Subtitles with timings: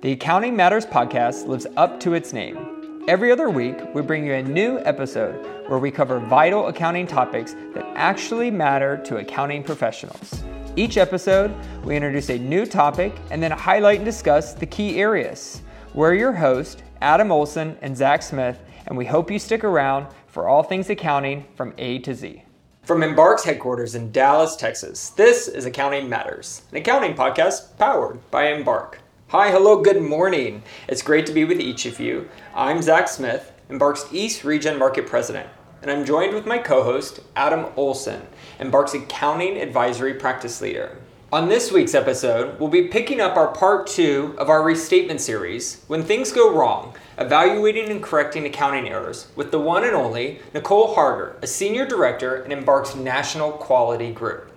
[0.00, 3.02] The Accounting Matters podcast lives up to its name.
[3.08, 7.56] Every other week, we bring you a new episode where we cover vital accounting topics
[7.74, 10.44] that actually matter to accounting professionals.
[10.76, 15.62] Each episode, we introduce a new topic and then highlight and discuss the key areas.
[15.94, 20.46] We're your hosts, Adam Olson and Zach Smith, and we hope you stick around for
[20.46, 22.44] all things accounting from A to Z.
[22.84, 28.52] From Embark's headquarters in Dallas, Texas, this is Accounting Matters, an accounting podcast powered by
[28.52, 29.00] Embark.
[29.30, 30.62] Hi, hello, good morning.
[30.88, 32.30] It's great to be with each of you.
[32.54, 35.50] I'm Zach Smith, Embark's East Region Market President,
[35.82, 38.22] and I'm joined with my co host, Adam Olson,
[38.58, 40.96] Embark's Accounting Advisory Practice Leader.
[41.30, 45.84] On this week's episode, we'll be picking up our part two of our restatement series,
[45.88, 50.94] When Things Go Wrong Evaluating and Correcting Accounting Errors, with the one and only Nicole
[50.94, 54.52] Harder, a Senior Director in Embark's National Quality Group.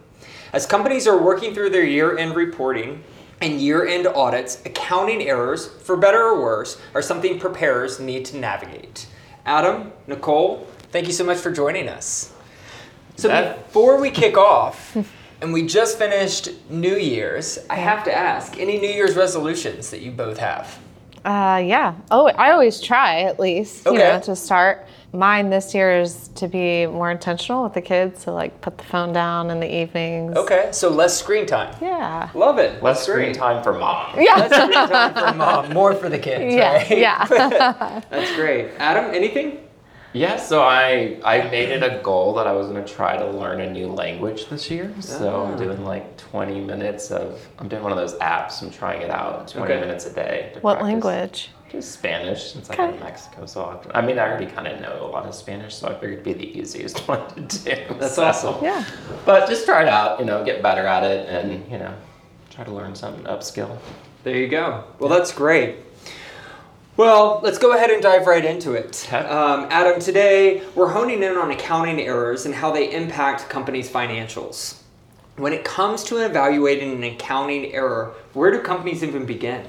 [0.53, 3.03] As companies are working through their year end reporting,
[3.41, 8.38] and year end audits, accounting errors, for better or worse, are something preparers need to
[8.38, 9.07] navigate.
[9.46, 12.32] Adam, Nicole, thank you so much for joining us.
[13.15, 14.96] So, that- before we kick off,
[15.41, 20.02] and we just finished New Year's, I have to ask any New Year's resolutions that
[20.02, 20.80] you both have?
[21.24, 21.96] Uh, yeah.
[22.10, 24.88] Oh, I always try at least, you know, to start.
[25.14, 28.84] Mine this year is to be more intentional with the kids, to like put the
[28.86, 30.38] phone down in the evenings.
[30.38, 31.76] Okay, so less screen time.
[31.82, 32.30] Yeah.
[32.34, 32.82] Love it.
[32.82, 33.36] Less That's screen great.
[33.36, 34.16] time for mom.
[34.18, 34.36] Yeah.
[34.38, 36.74] Less screen time for mom, more for the kids, yeah.
[36.77, 36.98] right?
[36.98, 37.26] Yeah.
[38.10, 38.70] That's great.
[38.77, 39.60] Adam, anything?
[40.13, 43.62] Yeah, so I I made it a goal that I was gonna try to learn
[43.62, 44.93] a new language this year.
[44.99, 45.51] So Ah.
[45.51, 48.62] I'm doing like 20 minutes of I'm doing one of those apps.
[48.62, 49.79] I'm trying it out 20 Okay.
[49.81, 50.51] minutes a day.
[50.55, 50.84] to what practice.
[51.05, 51.49] language?
[51.71, 53.03] Just Spanish, since I'm in Okay.
[53.05, 53.45] Mexico.
[53.45, 53.91] So often.
[53.95, 56.23] I mean, I already kind of know a lot of Spanish, so I figured it'd
[56.25, 57.75] be the easiest one to do.
[57.98, 58.55] That's So- awesome.
[58.62, 58.84] Yeah.
[59.25, 61.93] But just try it out, you know, get better at it, and you know,
[62.49, 63.77] try to learn something, upskill.
[64.25, 64.84] There you go.
[65.00, 65.78] Well, that's great.
[66.97, 69.06] Well, let's go ahead and dive right into it.
[69.07, 69.25] Okay.
[69.25, 74.81] Um, Adam, today we're honing in on accounting errors and how they impact companies' financials.
[75.38, 79.66] When it comes to evaluating an accounting error, where do companies even begin?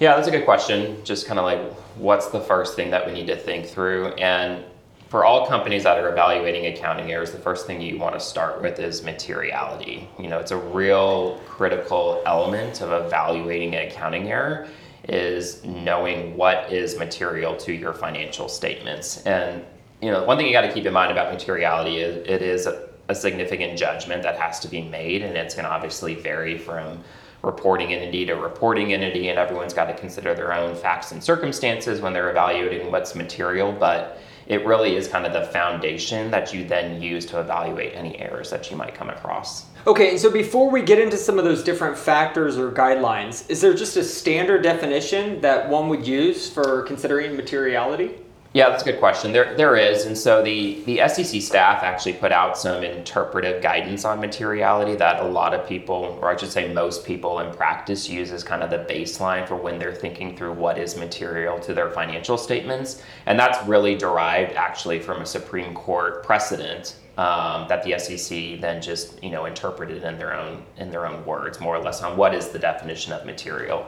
[0.00, 0.96] Yeah, that's a good question.
[1.04, 1.60] Just kind of like,
[1.94, 4.08] what's the first thing that we need to think through?
[4.14, 4.64] And
[5.10, 8.60] for all companies that are evaluating accounting errors, the first thing you want to start
[8.62, 10.08] with is materiality.
[10.18, 14.66] You know, it's a real critical element of evaluating an accounting error
[15.10, 19.22] is knowing what is material to your financial statements.
[19.26, 19.64] And
[20.00, 22.66] you know, one thing you got to keep in mind about materiality is it is
[22.66, 26.56] a, a significant judgment that has to be made, and it's going to obviously vary
[26.56, 27.02] from
[27.42, 32.00] reporting entity to reporting entity, and everyone's got to consider their own facts and circumstances
[32.00, 33.72] when they're evaluating what's material.
[33.72, 38.18] But it really is kind of the foundation that you then use to evaluate any
[38.18, 39.66] errors that you might come across.
[39.86, 43.62] Okay, and so before we get into some of those different factors or guidelines, is
[43.62, 48.18] there just a standard definition that one would use for considering materiality?
[48.52, 49.32] Yeah, that's a good question.
[49.32, 54.04] There, there is, and so the the SEC staff actually put out some interpretive guidance
[54.04, 58.08] on materiality that a lot of people, or I should say, most people in practice
[58.08, 61.72] use as kind of the baseline for when they're thinking through what is material to
[61.72, 67.82] their financial statements, and that's really derived actually from a Supreme Court precedent um, that
[67.82, 71.76] the SEC then just you know interpreted in their own in their own words, more
[71.76, 73.86] or less, on what is the definition of material.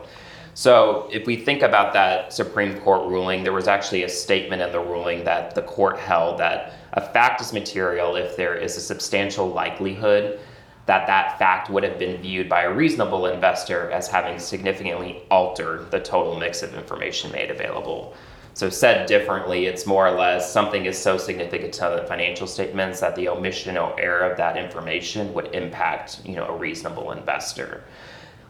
[0.53, 4.71] So, if we think about that Supreme Court ruling, there was actually a statement in
[4.71, 8.81] the ruling that the court held that a fact is material if there is a
[8.83, 10.39] substantial likelihood
[10.85, 15.91] that that fact would have been viewed by a reasonable investor as having significantly altered
[15.91, 18.15] the total mix of information made available.
[18.55, 23.01] So, said differently, it's more or less something is so significant to the financial statements
[23.01, 27.83] that the omission or error of that information would impact, you know, a reasonable investor.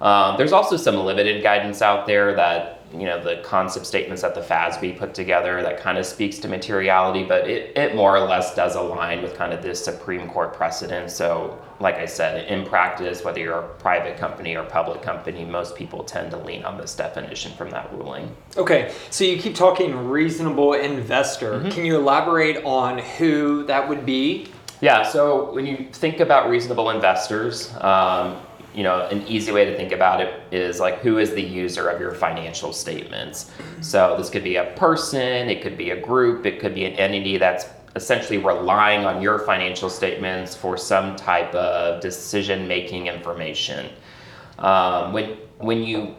[0.00, 4.34] Um, there's also some limited guidance out there that you know the concept statements that
[4.34, 8.20] the FASB put together that kind of speaks to materiality, but it, it more or
[8.20, 11.10] less does align with kind of this Supreme Court precedent.
[11.10, 15.74] So, like I said, in practice, whether you're a private company or public company, most
[15.74, 18.34] people tend to lean on this definition from that ruling.
[18.56, 21.60] Okay, so you keep talking reasonable investor.
[21.70, 24.48] Can you elaborate on who that would be?
[24.82, 28.36] Yeah, so when you think about reasonable investors, um,
[28.74, 31.88] you know, an easy way to think about it is like who is the user
[31.88, 33.50] of your financial statements.
[33.80, 36.94] So this could be a person, it could be a group, it could be an
[36.94, 37.66] entity that's
[37.96, 43.90] essentially relying on your financial statements for some type of decision making information.
[44.58, 46.14] Um, when when you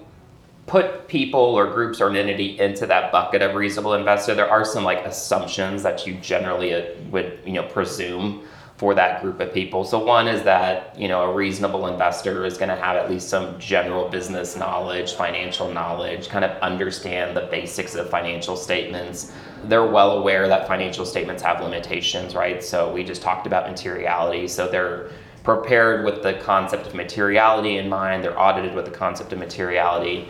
[0.66, 4.64] put people or groups or an entity into that bucket of reasonable investor, there are
[4.64, 8.48] some like assumptions that you generally uh, would you know presume
[8.84, 9.86] for that group of people.
[9.86, 13.30] So one is that, you know, a reasonable investor is going to have at least
[13.30, 19.32] some general business knowledge, financial knowledge, kind of understand the basics of financial statements.
[19.64, 22.62] They're well aware that financial statements have limitations, right?
[22.62, 24.50] So we just talked about materiality.
[24.50, 25.12] So they're
[25.46, 30.28] prepared with the concept of materiality in mind, they're audited with the concept of materiality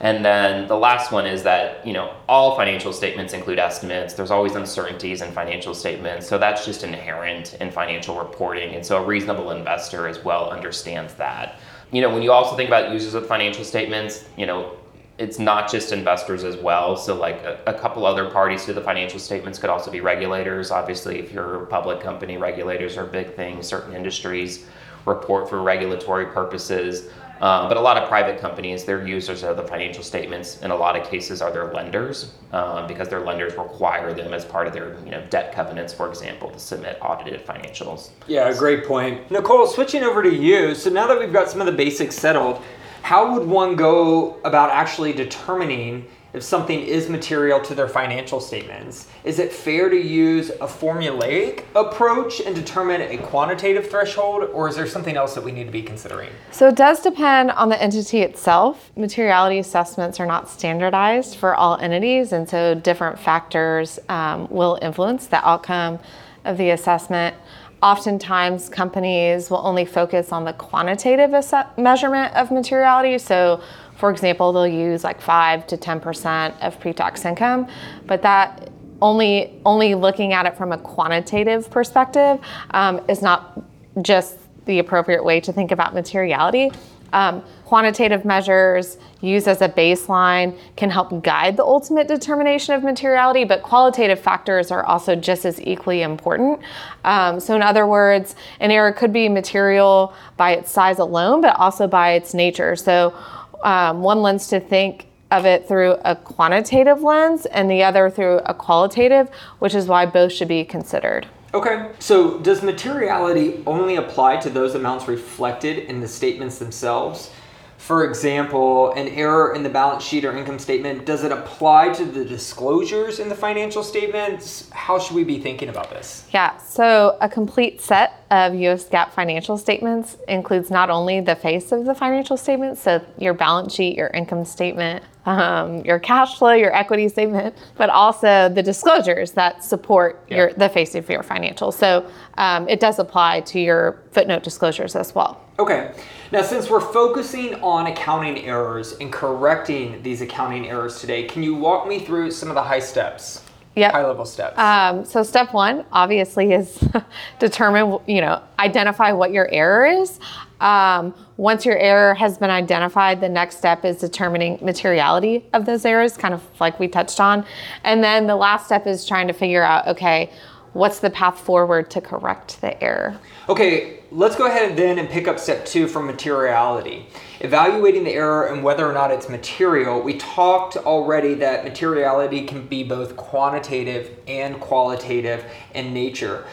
[0.00, 4.12] and then the last one is that, you know, all financial statements include estimates.
[4.12, 6.28] There's always uncertainties in financial statements.
[6.28, 8.74] So that's just inherent in financial reporting.
[8.74, 11.58] And so a reasonable investor as well understands that.
[11.92, 14.76] You know, when you also think about users of financial statements, you know,
[15.18, 16.94] it's not just investors as well.
[16.96, 20.70] So, like a, a, couple other parties to the financial statements could also be regulators.
[20.70, 23.62] Obviously, if you're a public company, regulators are a big thing.
[23.62, 24.66] Certain industries
[25.06, 27.08] report for regulatory purposes.
[27.40, 30.76] Uh, but a lot of private companies, their users of the financial statements in a
[30.76, 34.72] lot of cases are their lenders uh, because their lenders require them as part of
[34.72, 38.10] their you know, debt covenants, for example, to submit audited financials.
[38.26, 39.30] Yeah, great point.
[39.30, 40.74] Nicole, switching over to you.
[40.74, 42.62] So now that we've got some of the basics settled,
[43.02, 46.06] how would one go about actually determining
[46.36, 51.64] if something is material to their financial statements, is it fair to use a formulaic
[51.74, 55.72] approach and determine a quantitative threshold, or is there something else that we need to
[55.72, 56.30] be considering?
[56.50, 58.90] So it does depend on the entity itself.
[58.96, 65.26] Materiality assessments are not standardized for all entities, and so different factors um, will influence
[65.26, 65.98] the outcome
[66.44, 67.34] of the assessment.
[67.82, 71.30] Oftentimes, companies will only focus on the quantitative
[71.76, 73.18] measurement of materiality.
[73.18, 73.60] So,
[73.96, 77.66] for example, they'll use like 5 to 10% of pre-tax income,
[78.06, 78.70] but that
[79.02, 82.40] only only looking at it from a quantitative perspective
[82.70, 83.62] um, is not
[84.02, 86.70] just the appropriate way to think about materiality.
[87.12, 93.44] Um, quantitative measures used as a baseline can help guide the ultimate determination of materiality,
[93.44, 96.60] but qualitative factors are also just as equally important.
[97.04, 101.56] Um, so, in other words, an error could be material by its size alone, but
[101.56, 102.74] also by its nature.
[102.76, 103.14] So,
[103.62, 108.38] um, one lens to think of it through a quantitative lens and the other through
[108.46, 111.26] a qualitative, which is why both should be considered.
[111.54, 117.30] Okay, so does materiality only apply to those amounts reflected in the statements themselves?
[117.78, 122.04] For example, an error in the balance sheet or income statement, does it apply to
[122.04, 124.68] the disclosures in the financial statements?
[124.70, 126.26] How should we be thinking about this?
[126.32, 131.72] Yeah, so a complete set of US GAAP financial statements includes not only the face
[131.72, 136.52] of the financial statements, so your balance sheet, your income statement, um, your cash flow,
[136.52, 140.36] your equity statement, but also the disclosures that support yeah.
[140.36, 141.74] your, the face of your financials.
[141.74, 142.08] So
[142.38, 145.42] um, it does apply to your footnote disclosures as well.
[145.58, 145.92] Okay.
[146.32, 151.54] Now, since we're focusing on accounting errors and correcting these accounting errors today, can you
[151.54, 153.42] walk me through some of the high steps?
[153.76, 153.92] Yep.
[153.92, 154.58] High level steps.
[154.58, 156.82] Um, so step one, obviously, is
[157.38, 160.18] determine, you know, identify what your error is.
[160.60, 165.84] Um, once your error has been identified, the next step is determining materiality of those
[165.84, 167.44] errors, kind of like we touched on.
[167.84, 170.30] And then the last step is trying to figure out, okay,
[170.72, 173.18] what's the path forward to correct the error?
[173.48, 177.06] Okay, let's go ahead then and pick up step two from materiality.
[177.40, 180.00] Evaluating the error and whether or not it's material.
[180.00, 185.44] We talked already that materiality can be both quantitative and qualitative
[185.74, 186.46] in nature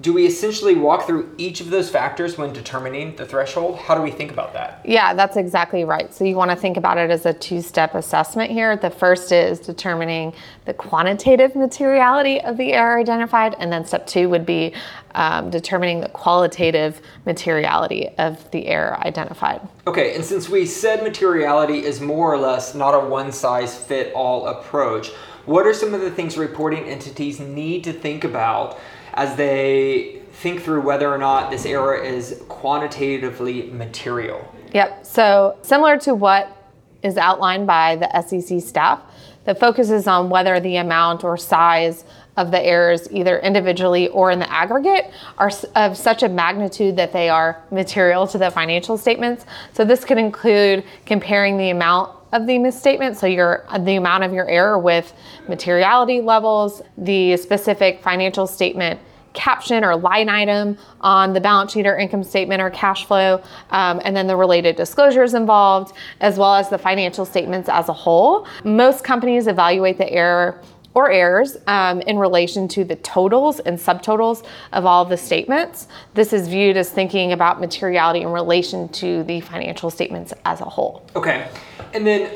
[0.00, 3.78] do we essentially walk through each of those factors when determining the threshold?
[3.78, 4.80] How do we think about that?
[4.84, 6.12] Yeah, that's exactly right.
[6.12, 8.76] So you want to think about it as a two step assessment here.
[8.76, 10.34] The first is determining
[10.66, 14.74] the quantitative materiality of the error identified, and then step two would be
[15.14, 19.66] um, determining the qualitative materiality of the error identified.
[19.86, 24.12] Okay, and since we said materiality is more or less not a one size fit
[24.14, 25.08] all approach,
[25.46, 28.78] what are some of the things reporting entities need to think about?
[29.14, 34.46] As they think through whether or not this error is quantitatively material.
[34.72, 35.04] Yep.
[35.04, 36.56] So, similar to what
[37.02, 39.00] is outlined by the SEC staff,
[39.44, 42.04] that focuses on whether the amount or size
[42.36, 47.12] of the errors, either individually or in the aggregate, are of such a magnitude that
[47.12, 49.44] they are material to the financial statements.
[49.72, 54.32] So, this could include comparing the amount of the misstatement, so your the amount of
[54.32, 55.12] your error with
[55.48, 59.00] materiality levels, the specific financial statement
[59.32, 64.00] caption or line item on the balance sheet or income statement or cash flow, um,
[64.04, 68.46] and then the related disclosures involved, as well as the financial statements as a whole.
[68.64, 70.60] Most companies evaluate the error
[70.94, 75.86] or errors um, in relation to the totals and subtotals of all the statements.
[76.14, 80.64] This is viewed as thinking about materiality in relation to the financial statements as a
[80.64, 81.06] whole.
[81.14, 81.48] Okay.
[81.92, 82.32] And then,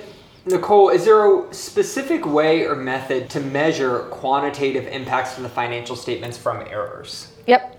[0.46, 5.96] Nicole, is there a specific way or method to measure quantitative impacts from the financial
[5.96, 7.32] statements from errors?
[7.46, 7.74] Yep.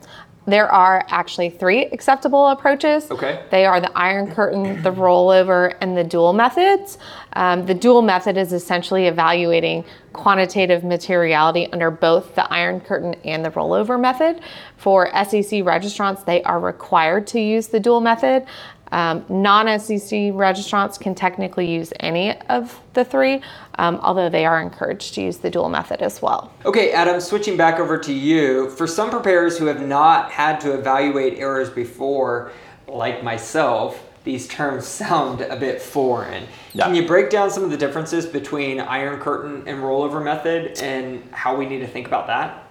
[0.48, 3.10] There are actually three acceptable approaches.
[3.10, 3.44] Okay.
[3.50, 7.00] They are the iron curtain, the rollover, and the dual methods.
[7.34, 13.44] Um, the dual method is essentially evaluating quantitative materiality under both the iron curtain and
[13.44, 14.39] the rollover method.
[14.77, 18.46] For SEC registrants, they are required to use the dual method.
[18.92, 23.42] Um, non SEC registrants can technically use any of the three,
[23.80, 26.51] um, although they are encouraged to use the dual method as well.
[26.65, 28.70] Okay, Adam, switching back over to you.
[28.72, 32.51] For some preparers who have not had to evaluate errors before,
[32.88, 36.48] like myself, these terms sound a bit foreign.
[36.74, 36.86] Yeah.
[36.86, 41.24] Can you break down some of the differences between iron curtain and rollover method and
[41.32, 42.62] how we need to think about that?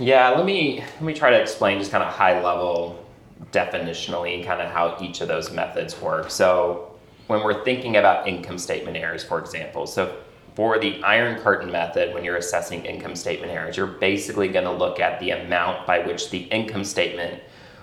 [0.00, 3.04] Yeah, let me let me try to explain just kind of high level
[3.52, 6.30] definitionally and kind of how each of those methods work.
[6.30, 6.94] So
[7.26, 10.16] when we're thinking about income statement errors, for example, so
[10.54, 14.72] for the iron curtain method, when you're assessing income statement errors, you're basically going to
[14.72, 17.42] look at the amount by which the income statement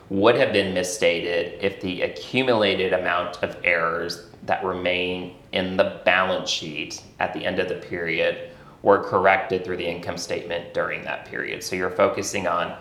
[0.10, 6.50] would have been misstated if the accumulated amount of errors that remain in the balance
[6.50, 8.51] sheet at the end of the period
[8.84, 11.63] were corrected through the income statement during that period.
[11.63, 12.77] So you're focusing on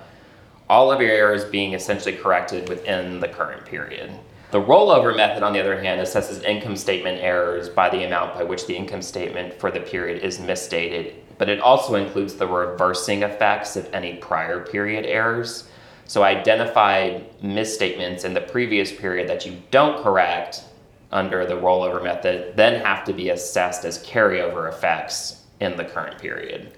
[0.75, 4.11] all of your errors being essentially corrected within the current period.
[4.51, 8.43] The rollover method, on the other hand, assesses income statement errors by the amount by
[8.43, 13.23] which the income statement for the period is misstated, but it also includes the reversing
[13.23, 15.69] effects of any prior period errors.
[16.07, 20.65] So identified misstatements in the previous period that you don't correct
[21.13, 26.19] under the rollover method then have to be assessed as carryover effects in the current
[26.19, 26.73] period.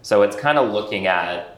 [0.00, 1.51] So it's kind of looking at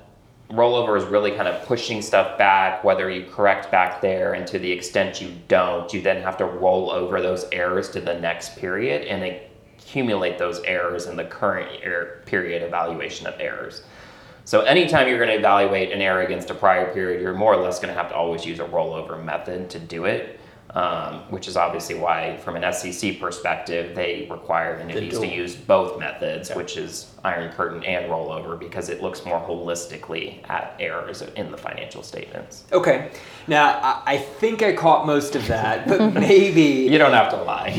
[0.50, 4.58] rollover is really kind of pushing stuff back, whether you correct back there, and to
[4.58, 8.56] the extent you don't, you then have to roll over those errors to the next
[8.56, 9.40] period and
[9.78, 13.82] accumulate those errors in the current er- period evaluation of errors.
[14.46, 17.62] So anytime you're going to evaluate an error against a prior period, you're more or
[17.62, 20.38] less going to have to always use a rollover method to do it.
[20.74, 26.00] Um, which is obviously why, from an SEC perspective, they require entities to use both
[26.00, 31.52] methods, which is iron curtain and rollover, because it looks more holistically at errors in
[31.52, 32.64] the financial statements.
[32.72, 33.12] Okay,
[33.46, 37.42] now I, I think I caught most of that, but maybe You don't have to
[37.42, 37.70] lie.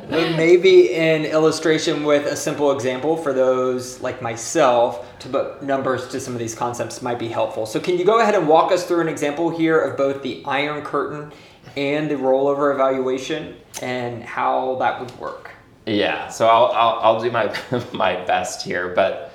[0.10, 6.08] But maybe an illustration with a simple example for those like myself to put numbers
[6.08, 7.64] to some of these concepts might be helpful.
[7.64, 10.42] So, can you go ahead and walk us through an example here of both the
[10.46, 11.30] iron curtain
[11.76, 15.50] and the rollover evaluation and how that would work?
[15.86, 17.54] Yeah, so I'll, I'll, I'll do my,
[17.92, 19.32] my best here, but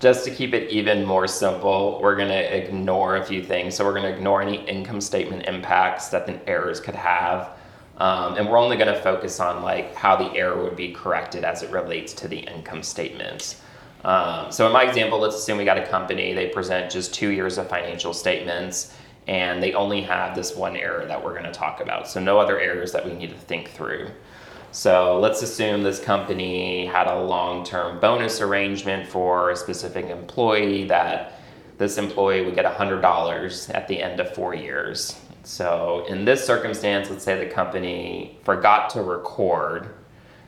[0.00, 3.74] just to keep it even more simple, we're going to ignore a few things.
[3.74, 7.50] So we're going to ignore any income statement impacts that the errors could have.
[7.96, 11.44] Um, and we're only going to focus on like how the error would be corrected
[11.44, 13.62] as it relates to the income statements.
[14.04, 17.30] Um, so in my example, let's assume we got a company, they present just two
[17.30, 18.94] years of financial statements
[19.26, 22.08] and they only have this one error that we're going to talk about.
[22.08, 24.10] So no other errors that we need to think through.
[24.70, 30.84] So let's assume this company had a long term bonus arrangement for a specific employee
[30.88, 31.40] that
[31.78, 35.20] this employee would get $100 at the end of four years.
[35.44, 39.94] So in this circumstance, let's say the company forgot to record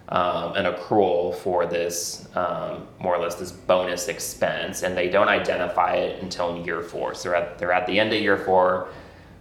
[0.09, 5.29] um, an accrual for this, um, more or less this bonus expense, and they don't
[5.29, 7.15] identify it until year four.
[7.15, 8.89] So they're at, they're at the end of year four.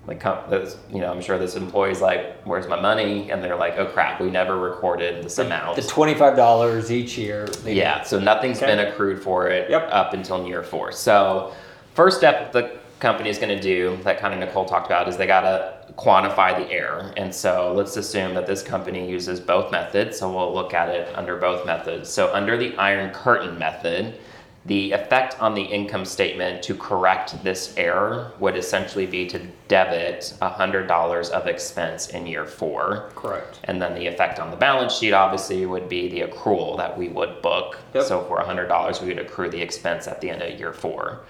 [0.07, 3.87] Like, you know, I'm sure this employee's like, "Where's my money?" And they're like, "Oh
[3.87, 7.47] crap, we never recorded this amount." The twenty-five dollars each year.
[7.63, 8.67] they- Yeah, so nothing's Okay.
[8.75, 9.89] been accrued for it Yep.
[9.91, 10.91] up until year four.
[10.91, 11.53] So,
[11.95, 15.17] first step the company is going to do that kind of Nicole talked about is
[15.17, 17.13] they got to quantify the error.
[17.17, 20.19] And so, let's assume that this company uses both methods.
[20.19, 22.09] So, we'll look at it under both methods.
[22.09, 24.19] So, under the iron curtain method,
[24.65, 30.33] the effect on the income statement to correct this error would essentially be to debit
[30.41, 33.11] $100 of expense in year four.
[33.13, 33.59] Correct.
[33.65, 37.09] And then the effect on the balance sheet obviously would be the accrual that we
[37.09, 37.77] would book.
[37.93, 38.05] Yep.
[38.05, 41.21] So for $100, we would accrue the expense at the end of year four.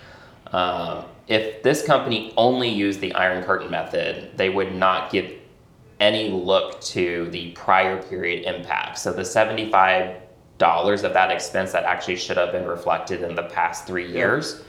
[0.51, 5.31] Um, if this company only used the iron curtain method, they would not give
[5.99, 8.97] any look to the prior period impact.
[8.97, 13.87] So the $75 of that expense that actually should have been reflected in the past
[13.87, 14.63] three years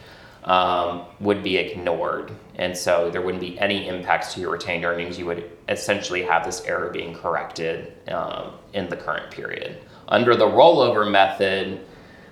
[0.45, 2.30] um, would be ignored.
[2.54, 5.18] And so there wouldn't be any impacts to your retained earnings.
[5.18, 9.78] You would essentially have this error being corrected um, in the current period.
[10.09, 11.85] Under the rollover method,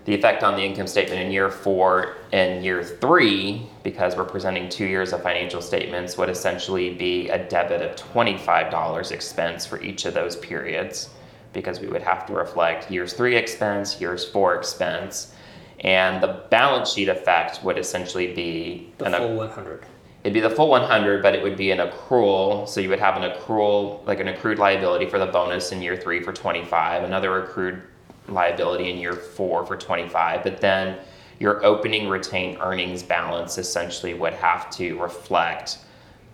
[0.05, 4.69] the effect on the income statement in year four and year three, because we're presenting
[4.69, 10.05] two years of financial statements, would essentially be a debit of $25 expense for each
[10.05, 11.09] of those periods,
[11.55, 15.33] because we would have to reflect years three expense, years four expense,
[15.81, 19.85] and the balance sheet effect would essentially be The an- full one hundred.
[20.23, 22.69] it'd be the full 100, but it would be an accrual.
[22.69, 25.97] So you would have an accrual, like an accrued liability for the bonus in year
[25.97, 27.83] three for 25, another accrued
[28.29, 30.99] liability in year four for 25, but then
[31.39, 35.79] your opening retained earnings balance essentially would have to reflect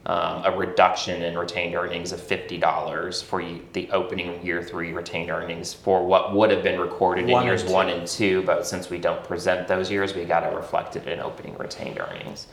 [0.06, 5.30] um, a reduction in retained earnings of $50 for you, the opening year three retained
[5.30, 8.88] earnings for what would have been recorded One in years one and two, but since
[8.88, 12.47] we don't present those years, we got to reflect it in opening retained earnings.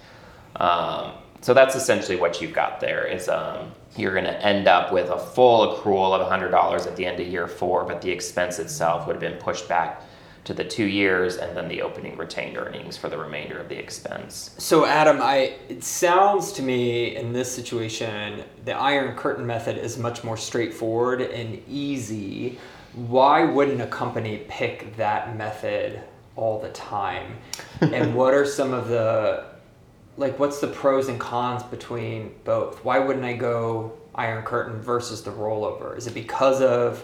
[0.57, 4.91] Um, so that's essentially what you've got there is um, you're going to end up
[4.91, 8.59] with a full accrual of $100 at the end of year four, but the expense
[8.59, 10.01] itself would have been pushed back
[10.47, 13.77] to the two years and then the opening retained earnings for the remainder of the
[13.77, 14.55] expense.
[14.57, 19.97] So Adam, I it sounds to me in this situation the iron curtain method is
[19.97, 22.59] much more straightforward and easy.
[22.93, 26.01] Why wouldn't a company pick that method
[26.37, 27.35] all the time?
[27.81, 29.43] and what are some of the
[30.17, 32.83] like what's the pros and cons between both?
[32.83, 35.95] Why wouldn't I go iron curtain versus the rollover?
[35.97, 37.03] Is it because of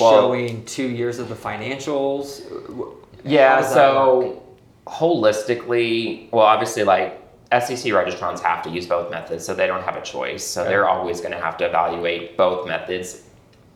[0.00, 2.42] Well- showing two years of the financials?
[3.24, 4.24] Yeah, does that work?
[4.24, 4.42] so
[4.86, 7.18] holistically, well, obviously, like
[7.50, 10.44] SEC registrants have to use both methods, so they don't have a choice.
[10.44, 10.70] So Okay.
[10.70, 13.22] they're always going to have to evaluate both methods.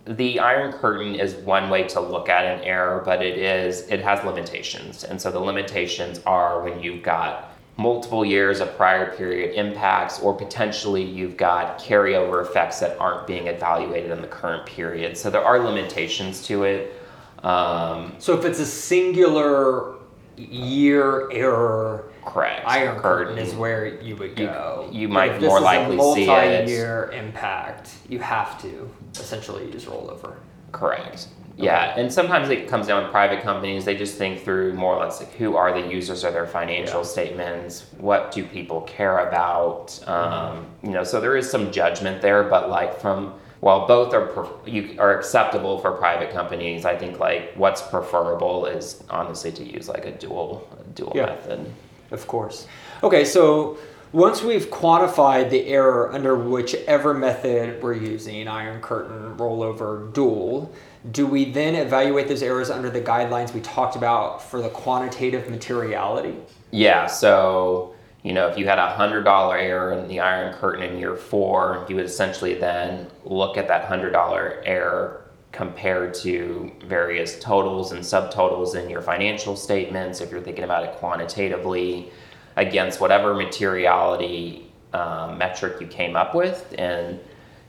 [0.07, 4.01] The iron curtain is one way to look at an error, but it is it
[4.01, 9.55] has limitations, and so the limitations are when you've got multiple years of prior period
[9.55, 15.17] impacts, or potentially you've got carryover effects that aren't being evaluated in the current period.
[15.17, 17.03] So there are limitations to it.
[17.43, 19.95] Um, So if it's a singular
[20.39, 22.67] year error, correct.
[22.67, 24.89] iron curtain is where you would go.
[24.91, 26.27] you But might more likely see it.
[26.27, 27.91] multi-year impact.
[28.09, 30.35] You have to essentially use rollover.
[30.73, 31.29] Correct.
[31.57, 33.85] Yeah, and sometimes it comes down to private companies.
[33.85, 37.01] They just think through more or less like who are the users of their financial
[37.01, 37.07] Yeah.
[37.07, 41.03] statements, what do people care about, um, you know.
[41.05, 45.79] So there is some judgment there, but like from while both are you are acceptable
[45.79, 50.69] for private companies, I think like what's preferable is honestly to use like a dual
[50.79, 51.27] a dual Yeah.
[51.27, 51.73] method.
[52.11, 52.67] Of course.
[53.03, 53.79] Okay, so
[54.13, 60.71] once we've quantified the error under whichever method we're using, iron curtain, rollover, dual,
[61.11, 65.49] do we then evaluate those errors under the guidelines we talked about for the quantitative
[65.51, 66.37] materiality?
[66.71, 70.83] Yeah, so you know, if you had a hundred dollar error in the iron curtain
[70.83, 76.71] in year four, you would essentially then look at that hundred dollar error compared to
[76.85, 80.21] various totals and subtotals in your financial statements.
[80.21, 82.11] If you're thinking about it quantitatively,
[82.57, 87.21] against whatever materiality um, metric you came up with, and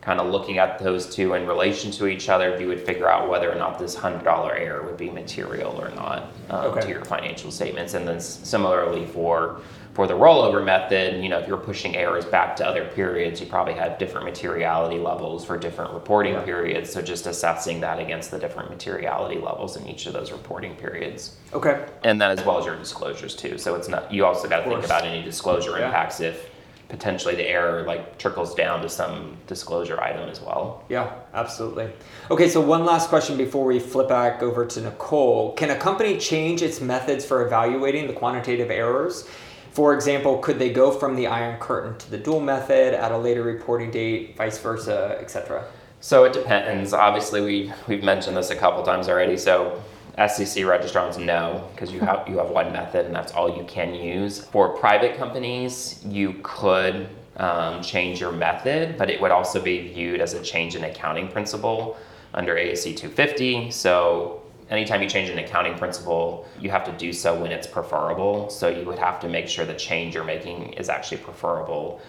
[0.07, 3.27] kind of looking at those two in relation to each other, you would figure out
[3.29, 6.79] whether or not this hundred dollar error would be material or not um, Okay.
[6.79, 7.93] to your financial statements.
[7.93, 9.59] And then similarly for
[9.95, 13.47] for the rollover method, you know, if you're pushing errors back to other periods, you
[13.47, 16.41] probably have different materiality levels for different reporting Yeah.
[16.43, 16.89] periods.
[16.93, 21.35] So just assessing that against the different materiality levels in each of those reporting periods.
[21.51, 21.83] Okay.
[22.05, 23.57] And then as well as your disclosures too.
[23.57, 25.87] So it's not you also got to think about any disclosure Yeah.
[25.87, 26.49] impacts if
[26.89, 30.85] potentially the error like trickles down to some disclosure item as well.
[30.89, 31.89] Yeah, absolutely.
[32.31, 35.53] Okay, so one last question before we flip back over to Nicole.
[35.53, 39.27] Can a company change its methods for evaluating the quantitative errors?
[39.71, 43.17] For example, could they go from the iron curtain to the dual method at a
[43.17, 45.65] later reporting date, vice versa, etc.?
[45.99, 46.93] So it depends.
[46.93, 49.37] Obviously, we we've mentioned this a couple times already.
[49.37, 49.83] So
[50.17, 53.93] SEC registrants no, because you have you have one method and that's all you can
[53.93, 54.39] use.
[54.39, 60.19] For private companies, you could um, change your method, but it would also be viewed
[60.19, 61.97] as a change in accounting principle
[62.33, 63.69] under ASC 250.
[63.69, 68.49] So anytime you change an accounting principle, you have to do so when it's preferable.
[68.49, 72.01] So you would have to make sure the change you're making is actually preferable.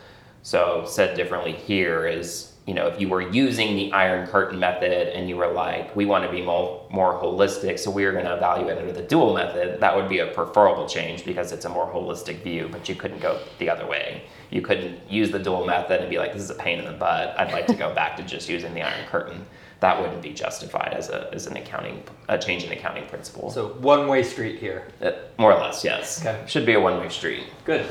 [0.42, 5.09] So said differently here is, you know, if you were using the iron curtain method
[5.16, 8.26] and you were like, we want to be more, more holistic, so we are going
[8.26, 11.68] to evaluate under the dual method, that would be a preferable change because it's a
[11.70, 14.22] more holistic view, but you couldn't go the other way.
[14.50, 16.92] You couldn't use the dual method and be like, this is a pain in the
[16.92, 17.40] butt.
[17.40, 19.46] I'd like to go back to just using the iron curtain.
[19.81, 23.48] That wouldn't be justified as a as an accounting a change in accounting principle.
[23.48, 24.88] So one way street here.
[25.00, 26.20] Uh, more or less, yes.
[26.20, 26.42] Okay.
[26.48, 27.44] Should be a one way street.
[27.64, 27.87] Good.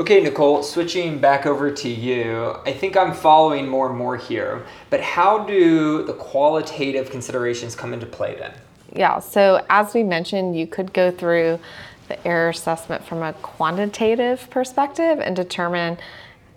[0.00, 2.54] Okay, Nicole, switching back over to you.
[2.64, 7.92] I think I'm following more and more here, but how do the qualitative considerations come
[7.92, 8.52] into play then?
[8.94, 11.58] Yeah, so as we mentioned, you could go through
[12.06, 15.98] the error assessment from a quantitative perspective and determine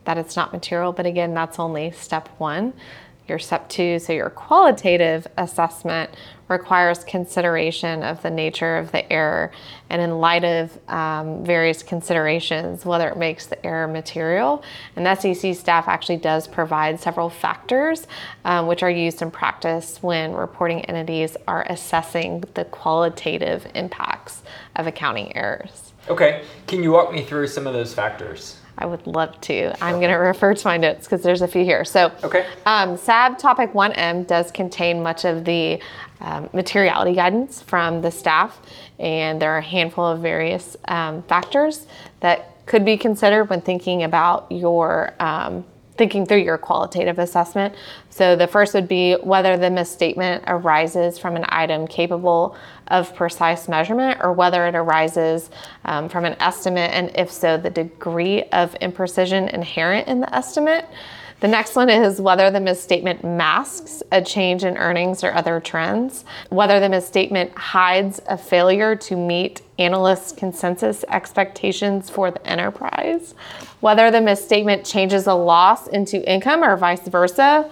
[0.05, 2.73] that it's not material, but again, that's only step one.
[3.31, 6.09] Your step two, so your qualitative assessment
[6.49, 9.53] requires consideration of the nature of the error
[9.89, 14.65] and in light of um, various considerations, whether it makes the error material.
[14.97, 18.05] And SEC staff actually does provide several factors
[18.43, 24.43] um, which are used in practice when reporting entities are assessing the qualitative impacts
[24.75, 25.93] of accounting errors.
[26.09, 28.57] Okay, can you walk me through some of those factors?
[28.81, 29.83] I would love to.
[29.83, 31.85] I'm going to refer to my notes because there's a few here.
[31.85, 32.47] So, okay.
[32.65, 35.79] um, SAB Topic 1M does contain much of the
[36.19, 38.59] um, materiality guidance from the staff,
[38.97, 41.85] and there are a handful of various um, factors
[42.21, 45.63] that could be considered when thinking about your um,
[45.97, 47.75] thinking through your qualitative assessment.
[48.09, 52.55] So the first would be whether the misstatement arises from an item capable
[52.87, 55.49] of precise measurement or whether it arises
[55.85, 60.85] um, from an estimate, and if so, the degree of imprecision inherent in the estimate.
[61.41, 66.23] The next one is whether the misstatement masks a change in earnings or other trends,
[66.49, 73.33] whether the misstatement hides a failure to meet analysts' consensus expectations for the enterprise,
[73.79, 77.67] whether the misstatement changes a loss into income or vice versa,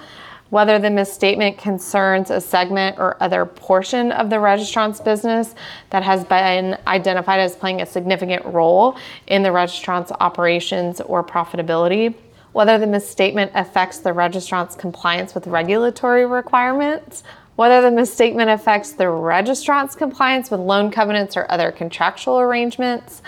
[0.50, 5.54] whether the misstatement concerns a segment or other portion of the registrant's business
[5.92, 12.16] that has been identified as playing a significant role in the registrant's operations or profitability
[12.52, 17.24] whether the misstatement affects the registrant's compliance with regulatory requirements,
[17.56, 23.22] whether the misstatement affects the registrant's compliance with loan covenants or other contractual arrangements,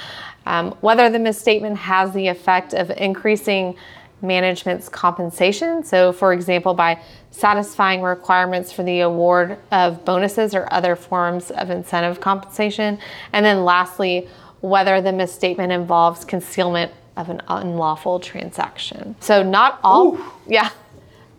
[0.45, 3.75] um, whether the misstatement has the effect of increasing
[4.21, 5.83] management's compensation.
[5.83, 11.69] So, for example, by satisfying requirements for the award of bonuses or other forms of
[11.69, 12.99] incentive compensation.
[13.33, 14.27] And then lastly,
[14.61, 19.15] whether the misstatement involves concealment of an unlawful transaction.
[19.19, 20.25] So not all, Ooh.
[20.47, 20.69] yeah,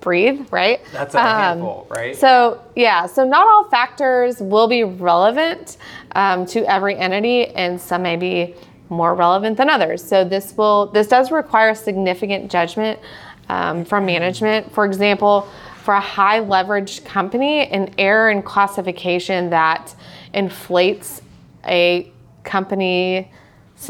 [0.00, 0.80] breathe, right?
[0.92, 2.14] That's a um, handful, right?
[2.14, 5.78] So yeah, so not all factors will be relevant
[6.14, 8.54] um, to every entity, and some may be
[8.90, 10.04] more relevant than others.
[10.04, 13.00] So this will this does require significant judgment
[13.48, 14.72] um, from management.
[14.72, 15.48] For example,
[15.82, 19.94] for a high leveraged company, an error in classification that
[20.34, 21.22] inflates
[21.66, 22.10] a
[22.44, 23.30] company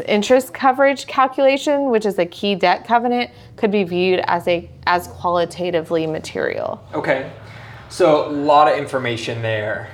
[0.01, 5.07] interest coverage calculation, which is a key debt covenant, could be viewed as a as
[5.07, 6.83] qualitatively material.
[6.93, 7.31] Okay.
[7.93, 9.87] So a lot of information there,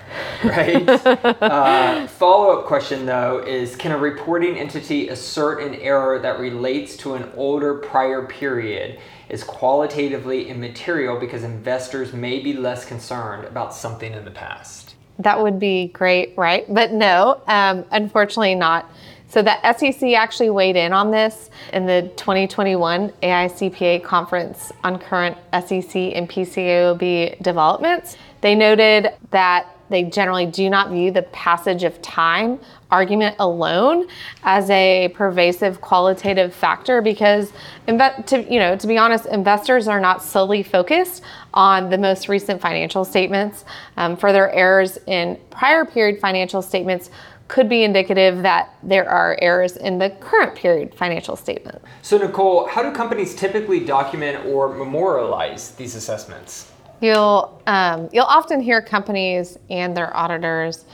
[0.45, 0.87] right?
[1.41, 7.15] uh, follow-up question though is, can a reporting entity assert an error that relates to
[7.15, 14.13] an older prior period is qualitatively immaterial because investors may be less concerned about something
[14.13, 14.95] in the past?
[15.19, 16.65] That would be great, right?
[16.73, 18.89] But no, um, unfortunately not.
[19.29, 25.37] So the SEC actually weighed in on this in the 2021 AICPA conference on current
[25.53, 28.17] SEC and PCAOB developments.
[28.41, 32.59] They noted that they generally do not view the passage of time
[32.91, 34.07] argument alone
[34.43, 37.51] as a pervasive qualitative factor because
[37.87, 42.61] to you know to be honest investors are not solely focused on the most recent
[42.61, 43.65] financial statements
[43.97, 47.09] um, further errors in prior period financial statements
[47.49, 51.81] could be indicative that there are errors in the current period financial statement.
[52.03, 56.71] So, Nicole, how do companies typically document or memorialize these assessments?
[57.01, 60.85] You'll um, you'll often hear companies and their auditors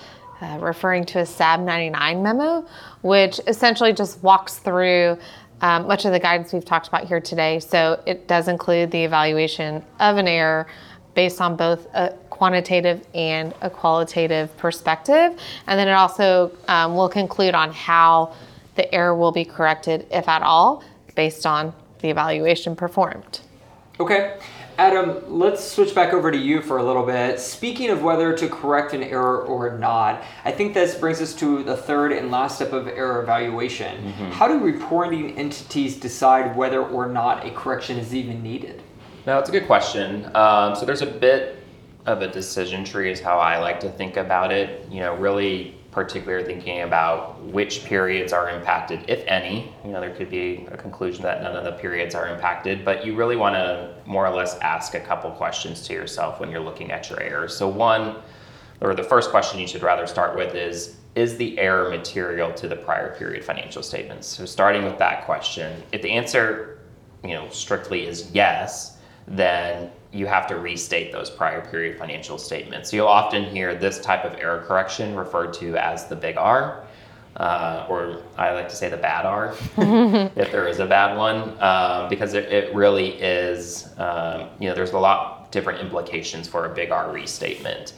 [0.41, 2.65] uh, referring to a SAB 99 memo,
[3.01, 5.17] which essentially just walks through
[5.61, 7.59] um, much of the guidance we've talked about here today.
[7.59, 10.67] So it does include the evaluation of an error
[11.15, 15.39] based on both a quantitative and a qualitative perspective.
[15.67, 18.33] And then it also um, will conclude on how
[18.75, 20.83] the error will be corrected, if at all,
[21.15, 23.39] based on the evaluation performed.
[24.01, 24.37] Okay.
[24.77, 27.39] Adam, let's switch back over to you for a little bit.
[27.39, 31.63] Speaking of whether to correct an error or not, I think this brings us to
[31.63, 34.03] the third and last step of error evaluation.
[34.03, 34.31] Mm-hmm.
[34.31, 38.83] How do reporting entities decide whether or not a correction is even needed?
[39.25, 40.29] Now, it's a good question.
[40.35, 41.64] Um, so there's a bit
[42.05, 44.87] of a decision tree, is how I like to think about it.
[44.89, 49.73] You know, really particularly thinking about which periods are impacted, if any.
[49.85, 53.05] You know, there could be a conclusion that none of the periods are impacted, but
[53.05, 56.59] you really want to more or less ask a couple questions to yourself when you're
[56.59, 57.55] looking at your errors.
[57.55, 58.17] So one,
[58.81, 62.67] or the first question you should rather start with is is the error material to
[62.67, 64.27] the prior period financial statements?
[64.27, 66.79] So starting with that question, if the answer,
[67.23, 72.89] you know, strictly is yes, then you have to restate those prior period financial statements.
[72.89, 76.85] So you'll often hear this type of error correction referred to as the big R,
[77.35, 81.61] uh, or I like to say the bad R, if there is a bad one,
[81.61, 86.65] um, because it, it, really is, um, you know, there's a lot different implications for
[86.65, 87.93] a big R restatement.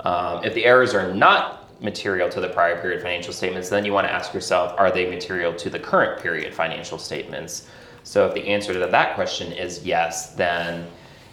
[0.00, 3.94] Um, if the errors are not material to the prior period financial statements, then you
[3.94, 7.66] want to ask yourself, are they material to the current period financial statements?
[8.04, 10.86] So if the answer to that question is yes, then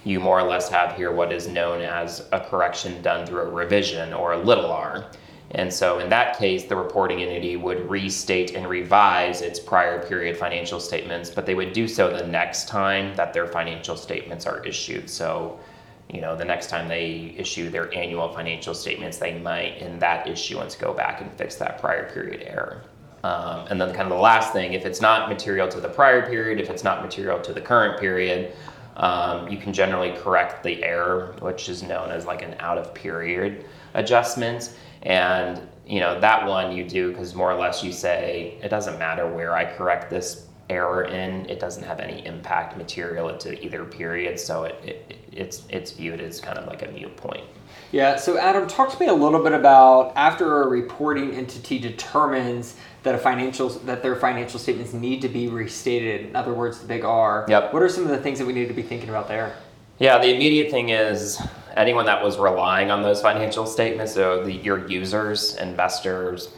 [0.10, 3.50] you more or less have here what is known as a correction done through a
[3.50, 5.06] revision or a little r.
[5.52, 10.38] And so in that case, the reporting entity would restate and revise its prior period
[10.38, 14.64] financial statements, but they would do so the next time that their financial statements are
[14.64, 15.10] issued.
[15.10, 15.60] So,
[16.08, 20.28] you know, the next time they issue their annual financial statements, they might, in that
[20.28, 22.84] issuance, go back and fix that prior period error.
[23.24, 26.26] Um, and then, kind of the last thing, if it's not material to the prior
[26.28, 28.54] period, if it's not material to the current period,
[28.98, 32.94] um, you can generally correct the error, which is known as like an out of
[32.94, 34.76] period adjustment.
[35.04, 39.00] And you know that one you do because more or less you say it doesn't
[39.00, 43.84] matter where I correct this error in, it doesn't have any impact material to either
[43.86, 47.44] period, so it, it it's it's viewed as kind of like a mute point.
[47.92, 48.18] Yeah.
[48.18, 53.16] So Adam, talk to me a little bit about after a reporting entity determines that
[53.16, 56.28] a financial that their financial statements need to be restated.
[56.28, 57.46] In other words, the big R.
[57.48, 57.74] Yep.
[57.74, 59.56] What are some of the things that we need to be thinking about there?
[60.00, 61.42] Yeah, the immediate thing is
[61.76, 66.54] anyone that was relying on those financial statements, so the, your users, investors,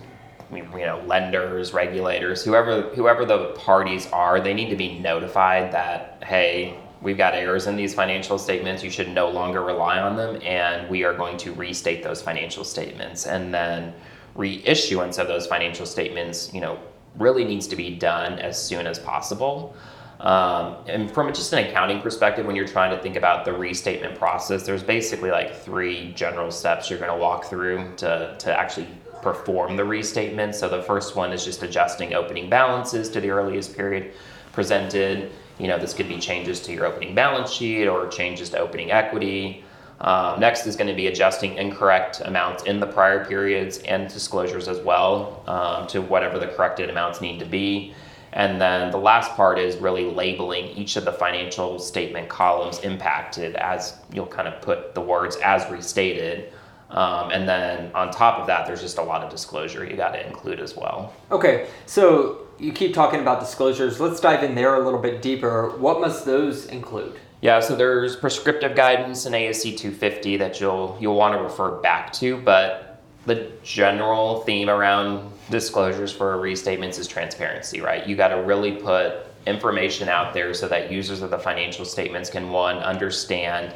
[0.52, 6.24] you know, lenders, regulators, whoever whoever the parties are, they need to be notified that
[6.26, 8.84] hey, we've got errors in these financial statements.
[8.84, 12.64] You should no longer rely on them, and we are going to restate those financial
[12.64, 13.28] statements.
[13.28, 13.94] And then
[14.36, 16.80] reissuance of those financial statements, you know,
[17.18, 19.76] really needs to be done as soon as possible.
[20.22, 24.18] Um, and from just an accounting perspective, when you're trying to think about the restatement
[24.18, 28.88] process, there's basically like three general steps you're going to walk through to, to actually
[29.24, 30.56] perform the restatement.
[30.56, 34.14] So the first one is just adjusting opening balances to the earliest period
[34.52, 35.32] presented.
[35.58, 38.92] You know, this could be changes to your opening balance sheet or changes to opening
[38.92, 39.64] equity.
[40.02, 44.68] Um, next is going to be adjusting incorrect amounts in the prior periods and disclosures
[44.68, 47.94] as well um, to whatever the corrected amounts need to be.
[48.34, 53.56] And then the last part is really labeling each of the financial statement columns impacted
[53.56, 56.52] as you'll kind of put the words as restated.
[56.90, 60.12] Um, and then on top of that, there's just a lot of disclosure you got
[60.12, 61.14] to include as well.
[61.30, 64.00] Okay, so you keep talking about disclosures.
[64.00, 65.70] Let's dive in there a little bit deeper.
[65.78, 67.20] What must those include?
[67.42, 72.14] Yeah, so there's prescriptive guidance in ASC 250 that you'll you'll want to refer back
[72.14, 78.06] to, but the general theme around disclosures for restatements is transparency, right?
[78.06, 82.30] You got to really put information out there so that users of the financial statements
[82.30, 83.74] can one understand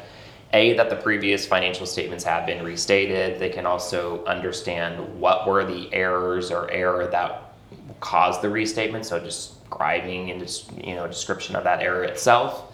[0.52, 3.40] a that the previous financial statements have been restated.
[3.40, 7.52] They can also understand what were the errors or error that
[7.98, 12.72] caused the restatement, so describing and just you know description of that error itself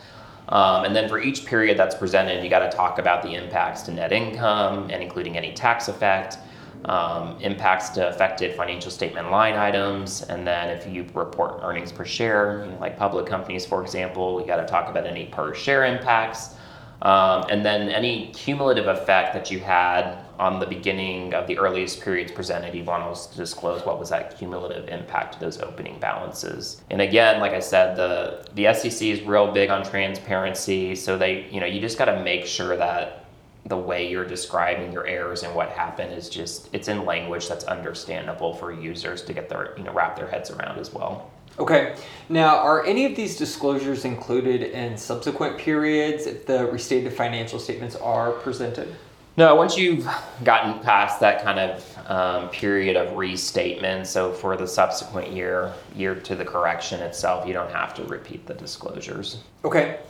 [0.49, 3.83] um, and then for each period that's presented, you got to talk about the impacts
[3.83, 6.39] to net income and including any tax effect,
[6.85, 12.05] um, impacts to affected financial statement line items, and then if you report earnings per
[12.05, 15.55] share, you know, like public companies, for example, you got to talk about any per
[15.55, 16.55] share impacts.
[17.03, 22.01] Um, and then any cumulative effect that you had on the beginning of the earliest
[22.01, 26.83] periods presented, you want to disclose what was that cumulative impact to those opening balances.
[26.91, 31.49] And again, like I said, the the SEC is real big on transparency, so they,
[31.51, 33.27] you know, you just got to make sure that
[33.67, 37.65] the way you're describing your errors and what happened is just it's in language that's
[37.65, 41.31] understandable for users to get their, you know, wrap their heads around as well.
[41.59, 41.95] Okay.
[42.29, 47.95] Now, are any of these disclosures included in subsequent periods if the restated financial statements
[47.97, 48.95] are presented?
[49.37, 50.07] No, once you've
[50.45, 56.15] gotten past that kind of um, period of restatement, so for the subsequent year, year
[56.15, 59.39] to the correction itself, you don't have to repeat the disclosures.
[59.65, 60.01] Okay.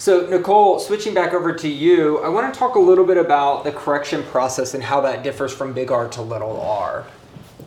[0.00, 3.64] So, Nicole, switching back over to you, I want to talk a little bit about
[3.64, 7.04] the correction process and how that differs from big R to little r.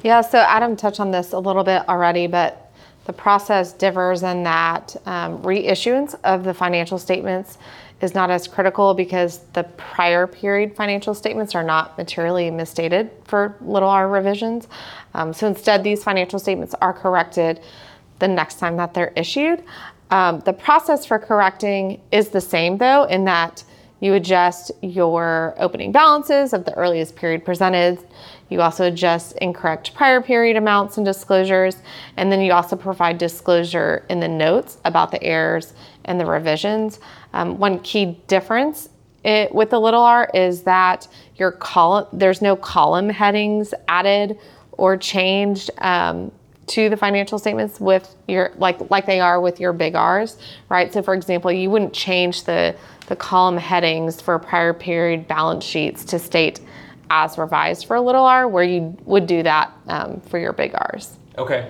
[0.04, 2.72] Yeah, so Adam touched on this a little bit already, but
[3.04, 7.58] the process differs in that um, reissuance of the financial statements
[8.02, 13.56] is not as critical because the prior period financial statements are not materially misstated for
[13.62, 14.68] little r revisions.
[15.14, 17.62] Um, so instead, these financial statements are corrected
[18.20, 19.64] the next time that they're issued.
[20.10, 23.64] Um, the process for correcting is the same though, in that
[24.02, 28.00] you adjust your opening balances of the earliest period presented.
[28.52, 31.78] You also adjust incorrect prior period amounts and disclosures,
[32.18, 37.00] and then you also provide disclosure in the notes about the errors and the revisions.
[37.34, 38.90] Um, one key difference
[39.24, 44.38] it, with the little r is that your column there's no column headings added
[44.74, 46.32] or changed um,
[46.68, 50.38] to the financial statements with your like like they are with your big R's,
[50.70, 50.92] right?
[50.92, 52.76] So for example, you wouldn't change the
[53.08, 56.62] the column headings for prior period balance sheets to state
[57.12, 60.74] as revised for a little r, where you would do that um, for your big
[60.74, 61.18] R's.
[61.38, 61.70] Okay.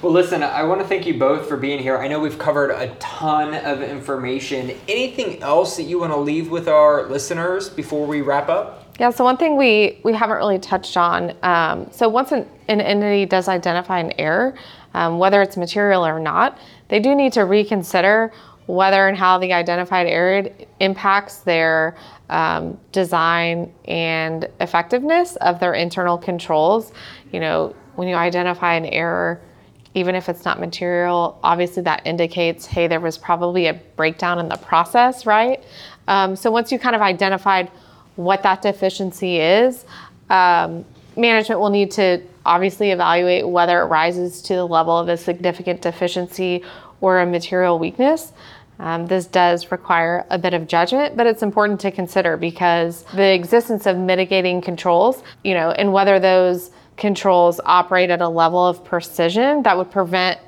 [0.00, 1.98] Well, listen, I want to thank you both for being here.
[1.98, 4.72] I know we've covered a ton of information.
[4.88, 8.96] Anything else that you want to leave with our listeners before we wrap up?
[8.98, 12.80] Yeah, so one thing we, we haven't really touched on um, so once an, an,
[12.80, 14.54] entity does identify an error,
[14.94, 18.32] um, whether it's material or not, they do need to reconsider
[18.66, 20.48] whether and how the identified error
[20.80, 21.96] impacts their
[22.30, 26.92] um, design and effectiveness of their internal controls.
[27.32, 29.40] You know, when you identify an error,
[29.94, 34.48] even if it's not material, obviously that indicates, hey, there was probably a breakdown in
[34.48, 35.64] the process, right?
[36.06, 37.70] Um, so once you kind of identified
[38.16, 39.84] what that deficiency is,
[40.30, 40.84] um,
[41.16, 45.82] management will need to obviously evaluate whether it rises to the level of a significant
[45.82, 46.62] deficiency
[47.00, 48.32] or a material weakness.
[48.78, 53.34] Um, this does require a bit of judgment, but it's important to consider because the
[53.34, 58.84] existence of mitigating controls, you know, and whether those controls operate at a level of
[58.84, 60.38] precision that would prevent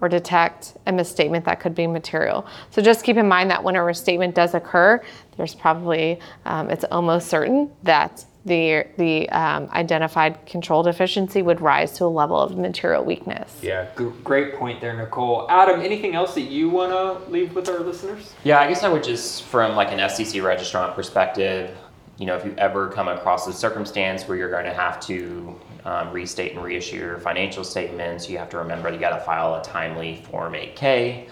[0.00, 2.46] or detect a misstatement that could be material.
[2.70, 5.02] So just keep in mind that when a misstatement does occur,
[5.36, 11.92] there's probably, um, it's almost certain that the, the um, identified control deficiency would rise
[11.92, 13.58] to a level of material weakness.
[13.62, 15.46] Yeah, g- great point there, Nicole.
[15.50, 18.34] Adam, anything else that you want to leave with our listeners?
[18.44, 21.76] Yeah, I guess I would just, from like an SEC registrant perspective,
[22.18, 25.58] you know, if you ever come across a circumstance where you're going to have to
[25.84, 29.54] um, restate and reissue your financial statements, you have to remember you got to file
[29.54, 31.28] a timely Form 8K.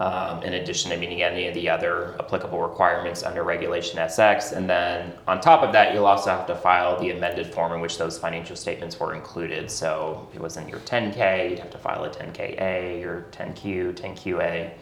[0.00, 4.50] Um, in addition to meeting any of the other applicable requirements under Regulation SX.
[4.50, 7.80] And then on top of that, you'll also have to file the amended form in
[7.80, 9.70] which those financial statements were included.
[9.70, 14.72] So if it wasn't your 10K, you'd have to file a 10KA, your 10Q, 10QA.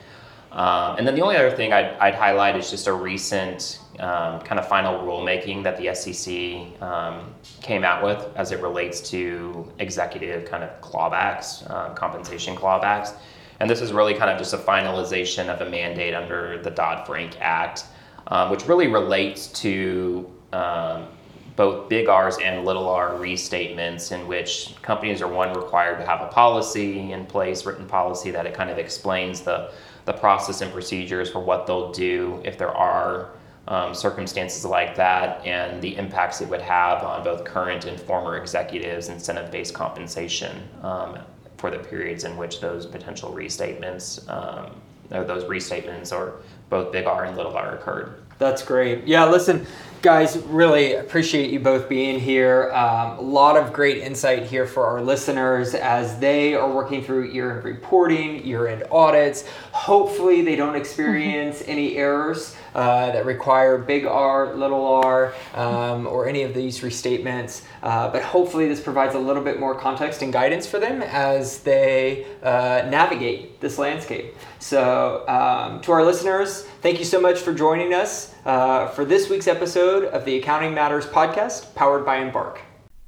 [0.52, 4.40] Um, and then the only other thing I'd, I'd highlight is just a recent um,
[4.40, 9.70] kind of final rulemaking that the SEC um, came out with as it relates to
[9.78, 13.14] executive kind of clawbacks, uh, compensation clawbacks.
[13.62, 17.06] And this is really kind of just a finalization of a mandate under the Dodd
[17.06, 17.84] Frank Act,
[18.26, 21.06] um, which really relates to um,
[21.54, 26.22] both big R's and little r restatements, in which companies are one required to have
[26.22, 29.70] a policy in place, written policy that it kind of explains the,
[30.06, 33.30] the process and procedures for what they'll do if there are
[33.68, 38.38] um, circumstances like that and the impacts it would have on both current and former
[38.38, 40.68] executives' incentive based compensation.
[40.82, 41.20] Um,
[41.62, 44.74] for the periods in which those potential restatements um,
[45.12, 48.20] or those restatements or both big R and little r occurred.
[48.42, 49.06] That's great.
[49.06, 49.68] Yeah, listen,
[50.02, 52.72] guys, really appreciate you both being here.
[52.72, 57.30] Um, a lot of great insight here for our listeners as they are working through
[57.30, 59.46] year end reporting, year end audits.
[59.70, 66.26] Hopefully, they don't experience any errors uh, that require big R, little r, um, or
[66.26, 67.62] any of these restatements.
[67.80, 71.60] Uh, but hopefully, this provides a little bit more context and guidance for them as
[71.60, 74.34] they uh, navigate this landscape.
[74.62, 79.28] So, um, to our listeners, thank you so much for joining us uh, for this
[79.28, 82.60] week's episode of the Accounting Matters podcast powered by Embark.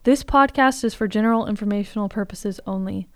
[0.02, 3.06] This podcast is for general informational purposes only.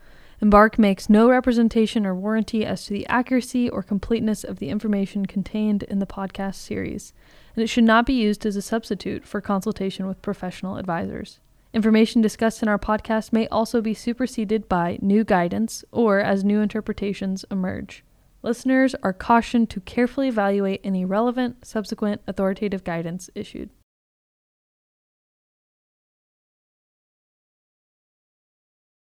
[0.40, 5.27] Embark makes no representation or warranty as to the accuracy or completeness of the information
[5.27, 7.12] contained in the podcast series,
[7.57, 11.40] and it should not be used as a substitute for consultation with professional advisors.
[11.74, 16.61] Information discussed in our podcast may also be superseded by new guidance or as new
[16.61, 18.05] interpretations emerge.
[18.42, 23.70] Listeners are cautioned to carefully evaluate any relevant, subsequent authoritative guidance issued.